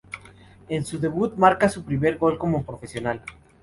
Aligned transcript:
En 0.67 0.83
su 0.83 0.97
debut 0.97 1.35
marca 1.35 1.69
su 1.69 1.83
primer 1.85 2.17
gol 2.17 2.39
como 2.39 2.63
profesional. 2.65 3.21